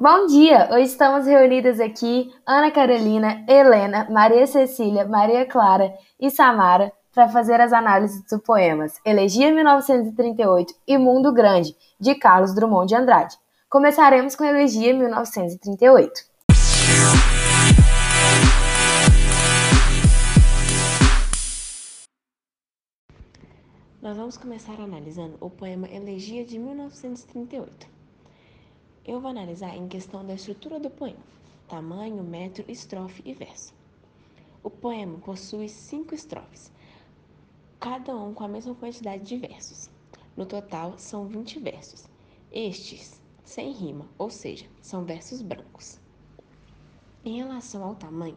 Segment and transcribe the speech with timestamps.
[0.00, 0.66] Bom dia!
[0.72, 7.60] Hoje estamos reunidas aqui Ana Carolina, Helena, Maria Cecília, Maria Clara e Samara para fazer
[7.60, 13.36] as análises dos poemas Elegia 1938 e Mundo Grande, de Carlos Drummond de Andrade.
[13.68, 16.10] Começaremos com Elegia 1938.
[24.00, 27.99] Nós vamos começar analisando o poema Elegia de 1938.
[29.04, 31.24] Eu vou analisar em questão da estrutura do poema:
[31.66, 33.72] tamanho, metro, estrofe e verso.
[34.62, 36.70] O poema possui cinco estrofes,
[37.78, 39.88] cada um com a mesma quantidade de versos.
[40.36, 42.06] No total, são 20 versos.
[42.52, 45.98] Estes sem rima, ou seja, são versos brancos.
[47.24, 48.36] Em relação ao tamanho,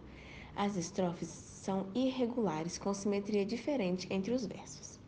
[0.55, 4.99] as estrofes são irregulares com simetria diferente entre os versos.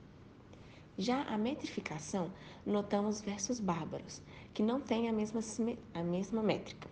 [0.97, 2.31] Já a metrificação,
[2.65, 4.21] notamos versos bárbaros,
[4.55, 5.41] que não têm a mesma,
[5.93, 6.87] a mesma métrica.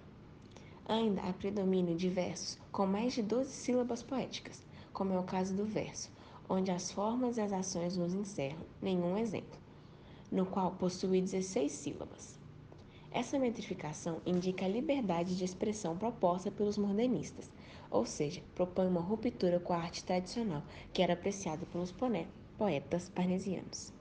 [0.85, 5.55] Ainda há predomínio de versos com mais de 12 sílabas poéticas, como é o caso
[5.55, 6.11] do verso,
[6.49, 9.57] onde as formas e as ações nos encerram, nenhum exemplo,
[10.29, 12.37] no qual possui 16 sílabas.
[13.09, 17.49] Essa metrificação indica a liberdade de expressão proposta pelos modernistas,
[17.89, 21.93] ou seja, propõe uma ruptura com a arte tradicional que era apreciada pelos
[22.57, 23.93] poetas parnesianos.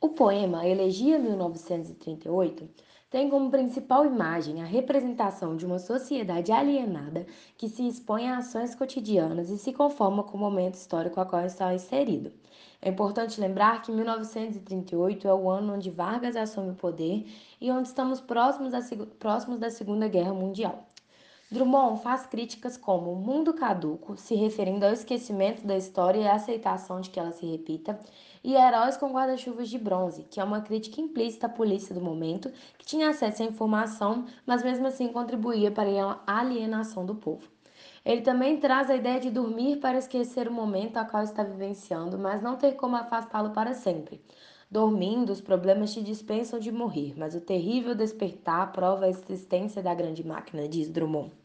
[0.00, 2.68] O poema Elegia 1938
[3.10, 8.76] tem como principal imagem a representação de uma sociedade alienada que se expõe a ações
[8.76, 12.32] cotidianas e se conforma com o momento histórico a qual está inserido.
[12.80, 17.26] É importante lembrar que 1938 é o ano onde Vargas assume o poder
[17.60, 18.72] e onde estamos próximos
[19.18, 20.87] próximos da Segunda Guerra Mundial.
[21.50, 27.00] Drummond faz críticas como mundo caduco, se referindo ao esquecimento da história e à aceitação
[27.00, 27.98] de que ela se repita,
[28.44, 32.52] e Heróis com Guarda-Chuvas de Bronze, que é uma crítica implícita à polícia do momento,
[32.76, 35.88] que tinha acesso à informação, mas mesmo assim contribuía para
[36.26, 37.48] a alienação do povo.
[38.04, 42.18] Ele também traz a ideia de dormir para esquecer o momento a qual está vivenciando,
[42.18, 44.20] mas não ter como afastá-lo para sempre.
[44.70, 49.94] Dormindo, os problemas te dispensam de morrer, mas o terrível despertar prova a existência da
[49.94, 51.37] grande máquina, diz Drummond.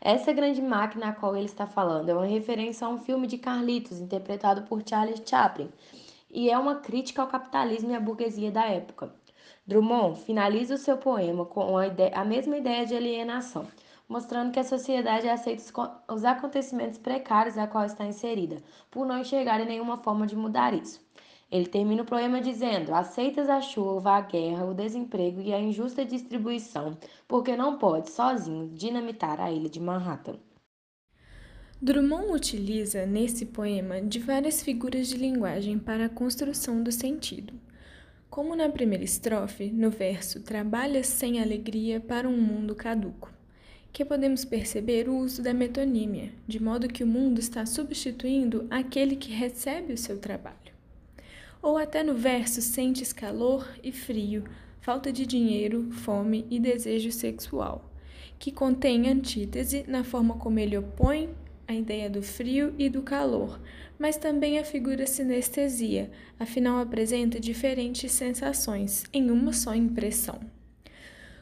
[0.00, 3.36] Essa grande máquina a qual ele está falando é uma referência a um filme de
[3.36, 5.68] Carlitos, interpretado por Charles Chaplin,
[6.30, 9.12] e é uma crítica ao capitalismo e à burguesia da época.
[9.66, 13.66] Drummond finaliza o seu poema com a, ideia, a mesma ideia de alienação,
[14.08, 15.62] mostrando que a sociedade aceita
[16.08, 21.06] os acontecimentos precários a qual está inserida, por não enxergar nenhuma forma de mudar isso.
[21.50, 26.04] Ele termina o poema dizendo: Aceitas a chuva, a guerra, o desemprego e a injusta
[26.04, 30.38] distribuição, porque não pode, sozinho, dinamitar a ilha de Manhattan.
[31.80, 37.54] Drummond utiliza nesse poema de várias figuras de linguagem para a construção do sentido.
[38.28, 43.32] Como na primeira estrofe, no verso Trabalha sem alegria para um mundo caduco,
[43.90, 49.16] que podemos perceber o uso da metonímia, de modo que o mundo está substituindo aquele
[49.16, 50.77] que recebe o seu trabalho.
[51.60, 54.44] Ou até no verso Sentes calor e frio,
[54.80, 57.92] falta de dinheiro, fome e desejo sexual,
[58.38, 61.28] que contém antítese na forma como ele opõe
[61.66, 63.60] a ideia do frio e do calor,
[63.98, 70.40] mas também a figura sinestesia, afinal apresenta diferentes sensações em uma só impressão.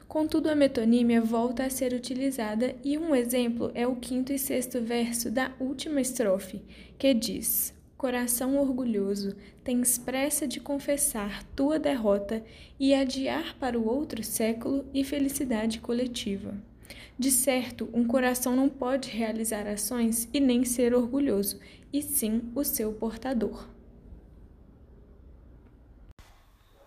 [0.09, 4.81] Contudo, a metonímia volta a ser utilizada e um exemplo é o quinto e sexto
[4.81, 6.63] verso da última estrofe,
[6.99, 9.35] que diz: Coração orgulhoso,
[9.65, 12.45] tens pressa de confessar tua derrota
[12.79, 16.55] e adiar para o outro século e felicidade coletiva.
[17.19, 21.59] De certo, um coração não pode realizar ações e nem ser orgulhoso,
[21.91, 23.67] e sim o seu portador.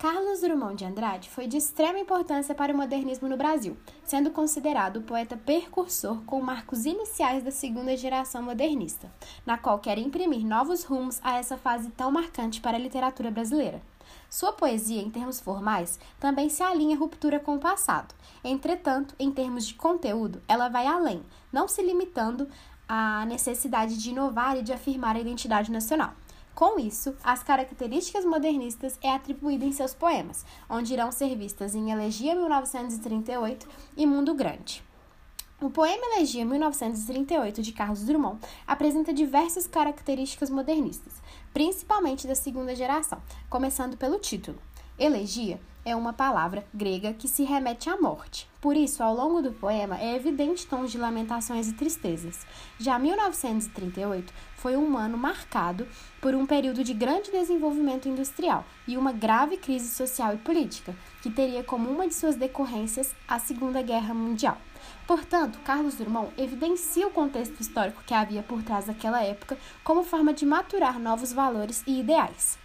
[0.00, 4.96] Carlos Drummond de Andrade foi de extrema importância para o modernismo no Brasil, sendo considerado
[4.96, 9.12] o poeta precursor com marcos iniciais da segunda geração modernista,
[9.44, 13.82] na qual quer imprimir novos rumos a essa fase tão marcante para a literatura brasileira.
[14.30, 18.14] Sua poesia, em termos formais, também se alinha à ruptura com o passado.
[18.42, 21.22] Entretanto, em termos de conteúdo, ela vai além,
[21.52, 22.48] não se limitando
[22.88, 26.14] à necessidade de inovar e de afirmar a identidade nacional.
[26.54, 31.90] Com isso, as características modernistas é atribuída em seus poemas, onde irão ser vistas em
[31.90, 33.66] Elegia 1938
[33.96, 34.82] e Mundo Grande.
[35.60, 43.20] O poema Elegia 1938 de Carlos Drummond apresenta diversas características modernistas, principalmente da segunda geração,
[43.48, 44.58] começando pelo título.
[44.98, 48.48] Elegia é uma palavra grega que se remete à morte.
[48.60, 52.46] Por isso, ao longo do poema, é evidente tons de lamentações e tristezas.
[52.78, 55.88] Já 1938 foi um ano marcado
[56.20, 61.30] por um período de grande desenvolvimento industrial e uma grave crise social e política, que
[61.30, 64.58] teria como uma de suas decorrências a Segunda Guerra Mundial.
[65.06, 70.34] Portanto, Carlos Drummond evidencia o contexto histórico que havia por trás daquela época como forma
[70.34, 72.59] de maturar novos valores e ideais.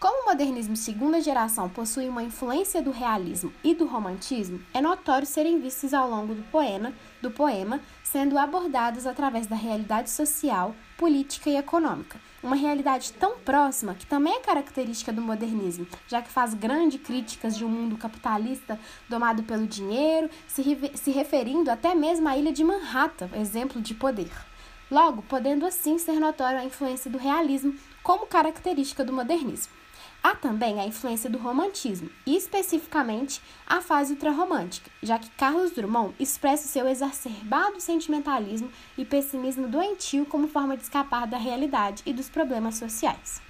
[0.00, 5.26] Como o modernismo segunda geração possui uma influência do realismo e do romantismo, é notório
[5.26, 11.50] serem vistos ao longo do poema, do poema sendo abordados através da realidade social, política
[11.50, 12.18] e econômica.
[12.42, 17.54] Uma realidade tão próxima que também é característica do modernismo, já que faz grandes críticas
[17.54, 20.62] de um mundo capitalista domado pelo dinheiro, se,
[20.94, 24.32] se referindo até mesmo à ilha de Manhattan, exemplo de poder.
[24.90, 29.79] Logo, podendo assim ser notório a influência do realismo como característica do modernismo.
[30.22, 36.14] Há também a influência do romantismo, e especificamente a fase ultrarromântica, já que Carlos Drummond
[36.20, 42.28] expressa seu exacerbado sentimentalismo e pessimismo doentio como forma de escapar da realidade e dos
[42.28, 43.40] problemas sociais.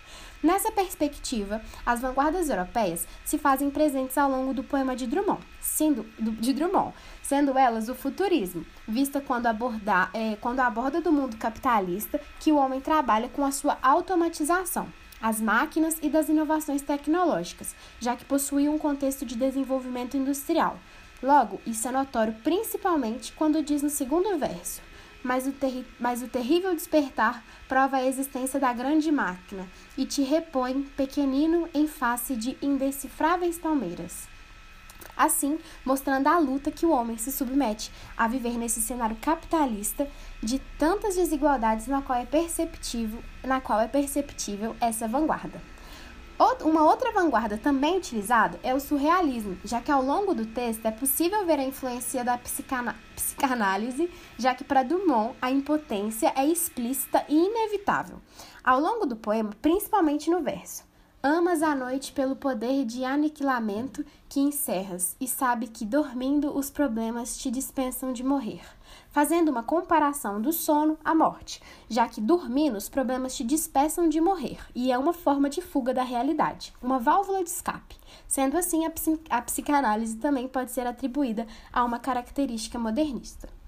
[0.42, 6.04] Nessa perspectiva, as vanguardas europeias se fazem presentes ao longo do poema de Drummond, sendo,
[6.18, 12.20] de Drummond, sendo elas o futurismo, vista quando, abordar, é, quando aborda do mundo capitalista
[12.38, 14.88] que o homem trabalha com a sua automatização,
[15.20, 20.78] as máquinas e das inovações tecnológicas, já que possui um contexto de desenvolvimento industrial.
[21.22, 24.80] Logo, isso é notório principalmente quando diz no segundo verso:
[25.22, 25.54] mas o,
[25.98, 29.68] mas o terrível despertar prova a existência da grande máquina
[29.98, 34.29] e te repõe pequenino em face de indecifráveis palmeiras
[35.16, 40.08] assim mostrando a luta que o homem se submete a viver nesse cenário capitalista
[40.42, 45.60] de tantas desigualdades na qual é perceptível, na qual é perceptível essa vanguarda.
[46.62, 50.90] Uma outra vanguarda também utilizada é o surrealismo, já que ao longo do texto é
[50.90, 57.34] possível ver a influência da psicanálise, já que para Dumont a impotência é explícita e
[57.36, 58.22] inevitável.
[58.64, 60.82] Ao longo do poema, principalmente no verso,
[61.22, 67.36] Amas a noite pelo poder de aniquilamento que encerras e sabe que dormindo os problemas
[67.36, 68.62] te dispensam de morrer,
[69.10, 74.18] fazendo uma comparação do sono à morte, já que dormindo os problemas te dispensam de
[74.18, 77.98] morrer e é uma forma de fuga da realidade, uma válvula de escape.
[78.26, 78.92] Sendo assim, a,
[79.28, 83.59] a psicanálise também pode ser atribuída a uma característica modernista.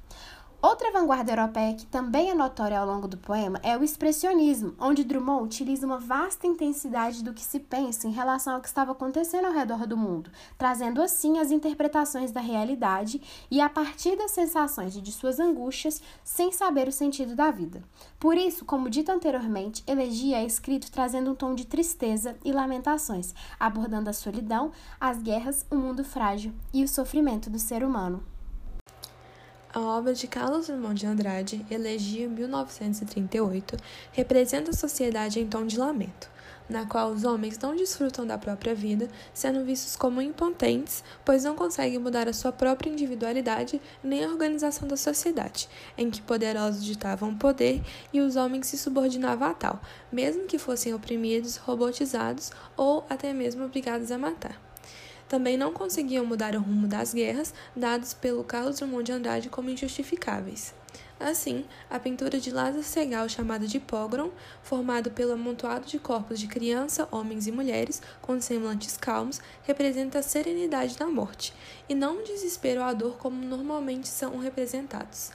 [0.63, 5.03] Outra vanguarda europeia que também é notória ao longo do poema é o expressionismo, onde
[5.03, 9.47] Drummond utiliza uma vasta intensidade do que se pensa em relação ao que estava acontecendo
[9.47, 13.21] ao redor do mundo, trazendo assim as interpretações da realidade
[13.51, 17.83] e a partir das sensações e de suas angústias, sem saber o sentido da vida.
[18.21, 23.35] Por isso, como dito anteriormente, Elegia é escrito trazendo um tom de tristeza e lamentações,
[23.59, 24.71] abordando a solidão,
[25.01, 28.32] as guerras, o mundo frágil e o sofrimento do ser humano.
[29.75, 33.75] A obra de Carlos Drummond de Andrade, Elegia 1938,
[34.13, 36.29] representa a sociedade em tom de lamento,
[36.69, 41.57] na qual os homens não desfrutam da própria vida, sendo vistos como impotentes, pois não
[41.57, 45.67] conseguem mudar a sua própria individualidade nem a organização da sociedade,
[45.97, 47.83] em que poderosos ditavam o poder
[48.13, 49.81] e os homens se subordinavam a tal,
[50.13, 54.72] mesmo que fossem oprimidos, robotizados ou até mesmo obrigados a matar
[55.33, 59.71] também não conseguiam mudar o rumo das guerras dados pelo Carlos Drummond de Andrade como
[59.71, 60.75] injustificáveis.
[61.19, 64.29] Assim, a pintura de Lázaro Segal, chamada de pogrom,
[64.63, 70.23] formado pelo amontoado de corpos de criança, homens e mulheres com semblantes calmos, representa a
[70.23, 71.55] serenidade da morte,
[71.89, 75.33] e não o desespero ou a dor como normalmente são representados.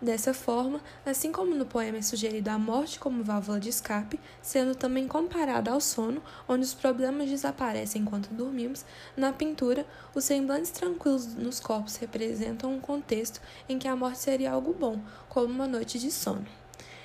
[0.00, 4.74] Dessa forma, assim como no poema é sugerido a morte como válvula de escape, sendo
[4.74, 8.84] também comparada ao sono, onde os problemas desaparecem enquanto dormimos,
[9.16, 14.52] na pintura, os semblantes tranquilos nos corpos representam um contexto em que a morte seria
[14.52, 15.00] algo bom,
[15.30, 16.46] como uma noite de sono.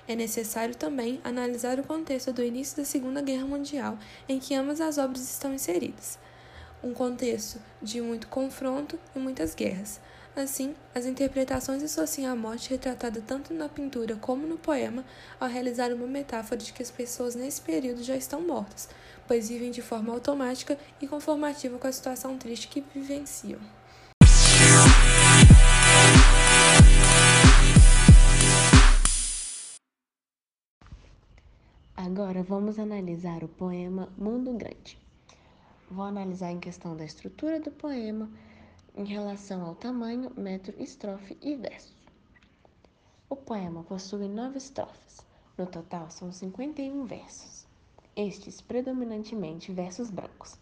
[0.05, 4.81] É necessário também analisar o contexto do início da Segunda Guerra Mundial, em que ambas
[4.81, 6.19] as obras estão inseridas.
[6.83, 10.01] Um contexto de muito confronto e muitas guerras
[10.33, 15.03] Assim, as interpretações associam a morte retratada tanto na pintura como no poema
[15.37, 18.87] ao realizar uma metáfora de que as pessoas nesse período já estão mortas,
[19.27, 23.59] pois vivem de forma automática e conformativa com a situação triste que vivenciam.
[31.93, 34.97] Agora vamos analisar o poema Mundo Grande.
[35.89, 38.29] Vou analisar em questão da estrutura do poema,
[38.95, 41.95] em relação ao tamanho, metro, estrofe e verso.
[43.29, 45.25] O poema possui nove estrofes.
[45.57, 47.65] No total, são 51 versos.
[48.15, 50.57] Estes predominantemente versos brancos.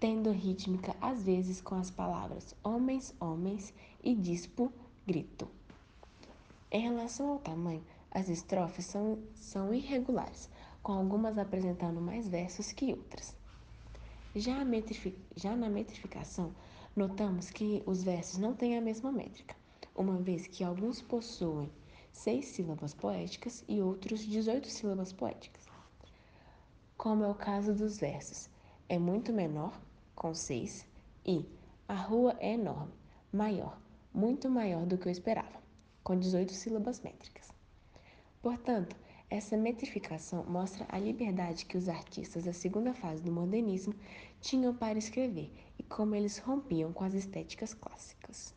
[0.00, 3.72] tendo rítmica às vezes com as palavras homens, homens
[4.02, 4.72] e dispo,
[5.06, 5.48] grito.
[6.70, 10.50] Em relação ao tamanho, as estrofes são, são irregulares,
[10.82, 13.34] com algumas apresentando mais versos que outras.
[14.34, 14.58] Já,
[15.36, 16.52] já na metrificação,
[16.96, 19.56] notamos que os versos não têm a mesma métrica,
[19.94, 21.70] uma vez que alguns possuem
[22.12, 25.64] seis sílabas poéticas e outros 18 sílabas poéticas.
[26.96, 28.48] Como é o caso dos versos,
[28.88, 29.78] é muito menor,
[30.14, 30.86] com seis,
[31.26, 31.44] e
[31.88, 32.92] a rua é enorme,
[33.32, 33.76] maior,
[34.12, 35.60] muito maior do que eu esperava,
[36.04, 37.52] com 18 sílabas métricas.
[38.40, 38.94] Portanto,
[39.30, 43.94] essa metrificação mostra a liberdade que os artistas da segunda fase do modernismo
[44.40, 48.54] tinham para escrever e como eles rompiam com as estéticas clássicas.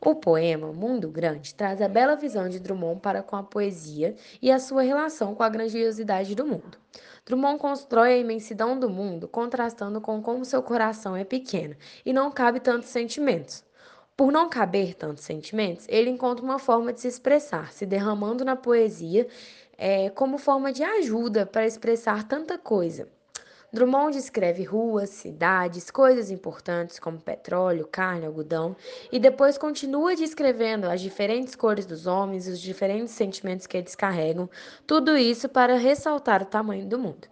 [0.00, 4.52] O poema Mundo Grande traz a bela visão de Drummond para com a poesia e
[4.52, 6.76] a sua relação com a grandiosidade do mundo.
[7.24, 11.74] Drummond constrói a imensidão do mundo contrastando com como seu coração é pequeno
[12.04, 13.64] e não cabe tantos sentimentos.
[14.16, 18.54] Por não caber tantos sentimentos, ele encontra uma forma de se expressar, se derramando na
[18.54, 19.26] poesia
[19.76, 23.08] é, como forma de ajuda para expressar tanta coisa.
[23.74, 28.76] Drummond descreve ruas, cidades, coisas importantes como petróleo, carne, algodão,
[29.10, 34.48] e depois continua descrevendo as diferentes cores dos homens, os diferentes sentimentos que eles carregam,
[34.86, 37.26] tudo isso para ressaltar o tamanho do mundo.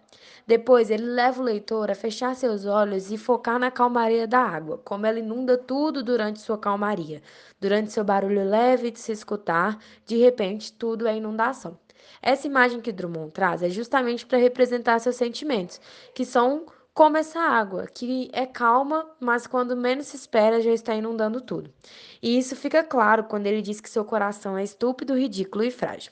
[0.45, 4.77] Depois, ele leva o leitor a fechar seus olhos e focar na calmaria da água,
[4.83, 7.21] como ela inunda tudo durante sua calmaria.
[7.57, 11.79] Durante seu barulho leve de se escutar, de repente, tudo é inundação.
[12.21, 15.79] Essa imagem que Drummond traz é justamente para representar seus sentimentos,
[16.13, 20.93] que são como essa água, que é calma, mas quando menos se espera já está
[20.93, 21.73] inundando tudo.
[22.21, 26.11] E isso fica claro quando ele diz que seu coração é estúpido, ridículo e frágil.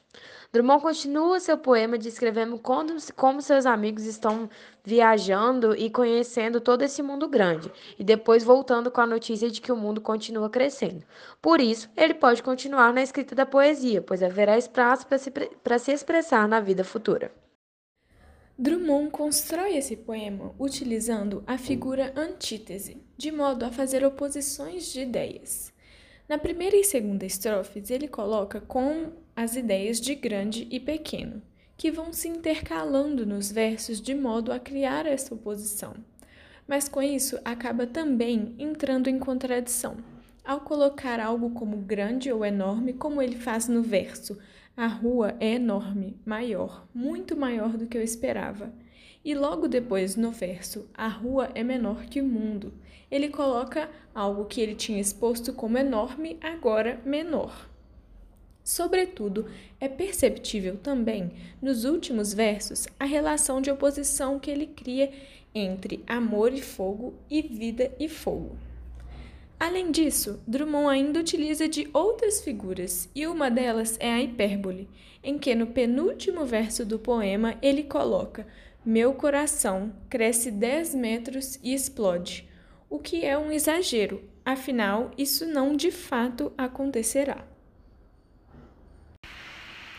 [0.51, 4.49] Drummond continua seu poema descrevendo como, como seus amigos estão
[4.83, 9.71] viajando e conhecendo todo esse mundo grande, e depois voltando com a notícia de que
[9.71, 11.05] o mundo continua crescendo.
[11.41, 15.31] Por isso, ele pode continuar na escrita da poesia, pois haverá espaço para se,
[15.79, 17.31] se expressar na vida futura.
[18.61, 25.73] Drummond constrói esse poema utilizando a figura antítese, de modo a fazer oposições de ideias.
[26.29, 31.41] Na primeira e segunda estrofes, ele coloca com as ideias de grande e pequeno,
[31.75, 35.95] que vão se intercalando nos versos de modo a criar essa oposição.
[36.67, 39.97] Mas com isso acaba também entrando em contradição,
[40.45, 44.37] ao colocar algo como grande ou enorme, como ele faz no verso:
[44.75, 48.73] A rua é enorme, maior, muito maior do que eu esperava.
[49.23, 52.73] E logo depois, no verso, a rua é menor que o mundo,
[53.11, 57.69] ele coloca algo que ele tinha exposto como enorme, agora menor.
[58.63, 59.47] Sobretudo,
[59.79, 65.11] é perceptível também, nos últimos versos, a relação de oposição que ele cria
[65.53, 68.55] entre amor e fogo e vida e fogo.
[69.61, 74.89] Além disso, Drummond ainda utiliza de outras figuras, e uma delas é a hipérbole,
[75.23, 78.47] em que no penúltimo verso do poema ele coloca
[78.83, 82.49] meu coração cresce 10 metros e explode,
[82.89, 87.50] o que é um exagero, afinal, isso não de fato acontecerá.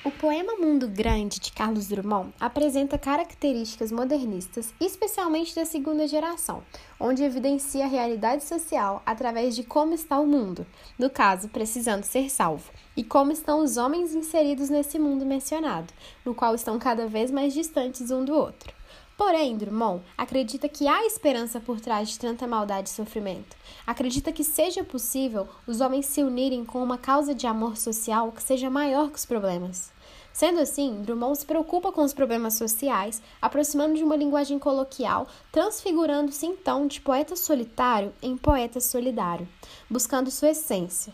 [0.05, 6.65] O poema Mundo Grande de Carlos Drummond apresenta características modernistas, especialmente da segunda geração,
[6.99, 10.67] onde evidencia a realidade social através de como está o mundo,
[10.99, 15.95] no caso, precisando ser salvo, e como estão os homens inseridos nesse mundo mencionado,
[16.25, 18.75] no qual estão cada vez mais distantes um do outro.
[19.17, 23.57] Porém, Drummond acredita que há esperança por trás de tanta maldade e sofrimento.
[23.87, 28.43] Acredita que seja possível os homens se unirem com uma causa de amor social que
[28.43, 29.92] seja maior que os problemas.
[30.33, 36.47] Sendo assim, Drummond se preocupa com os problemas sociais, aproximando de uma linguagem coloquial, transfigurando-se
[36.47, 39.47] então de poeta solitário em poeta solidário,
[39.91, 41.13] buscando sua essência.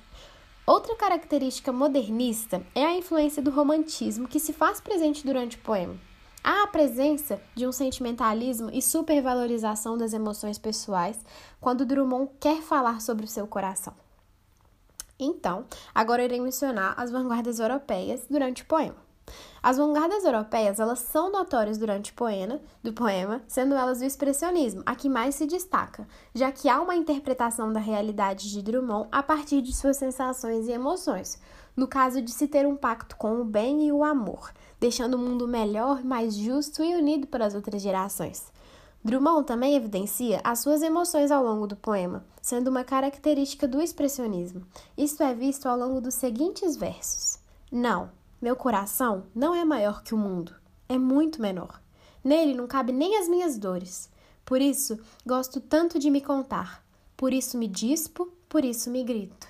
[0.64, 5.98] Outra característica modernista é a influência do romantismo que se faz presente durante o poema.
[6.44, 11.18] Há a presença de um sentimentalismo e supervalorização das emoções pessoais
[11.60, 13.94] quando Drummond quer falar sobre o seu coração.
[15.18, 19.07] Então, agora irei mencionar as vanguardas europeias durante o poema.
[19.62, 24.82] As vanguardas europeias, elas são notórias durante o poema, do poema, sendo elas o expressionismo,
[24.86, 29.22] a que mais se destaca, já que há uma interpretação da realidade de Drummond a
[29.22, 31.40] partir de suas sensações e emoções,
[31.76, 35.18] no caso de se ter um pacto com o bem e o amor, deixando o
[35.18, 38.52] mundo melhor, mais justo e unido para as outras gerações.
[39.04, 44.66] Drummond também evidencia as suas emoções ao longo do poema, sendo uma característica do expressionismo.
[44.96, 47.38] Isto é visto ao longo dos seguintes versos:
[47.70, 50.54] Não, meu coração não é maior que o mundo,
[50.88, 51.82] é muito menor.
[52.22, 54.10] Nele não cabe nem as minhas dores.
[54.44, 56.84] Por isso, gosto tanto de me contar.
[57.16, 59.48] Por isso me dispo, por isso me grito.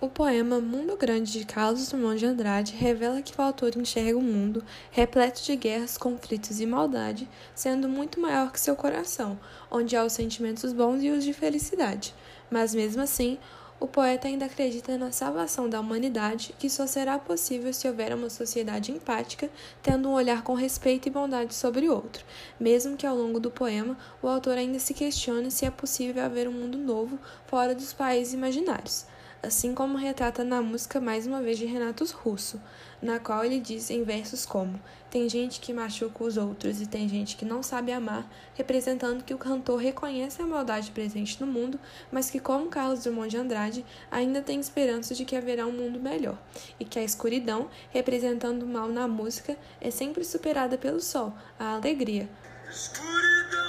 [0.00, 4.20] O poema Mundo Grande de Carlos Drummond de Andrade revela que o autor enxerga o
[4.20, 9.38] um mundo repleto de guerras, conflitos e maldade, sendo muito maior que seu coração,
[9.70, 12.14] onde há os sentimentos bons e os de felicidade.
[12.50, 13.38] Mas mesmo assim,
[13.80, 18.28] o poeta ainda acredita na salvação da humanidade, que só será possível se houver uma
[18.28, 19.48] sociedade empática,
[19.82, 22.22] tendo um olhar com respeito e bondade sobre o outro,
[22.60, 26.46] mesmo que ao longo do poema o autor ainda se questione se é possível haver
[26.46, 29.06] um mundo novo fora dos países imaginários.
[29.42, 32.60] Assim como retrata na música mais uma vez de Renato Russo,
[33.00, 34.78] na qual ele diz em versos como:
[35.10, 39.34] Tem gente que machuca os outros e tem gente que não sabe amar, representando que
[39.34, 41.80] o cantor reconhece a maldade presente no mundo,
[42.12, 45.98] mas que, como Carlos Drummond de Andrade, ainda tem esperança de que haverá um mundo
[45.98, 46.38] melhor,
[46.78, 51.74] e que a escuridão, representando o mal na música, é sempre superada pelo sol, a
[51.74, 52.28] alegria.
[52.70, 53.59] Escuridão!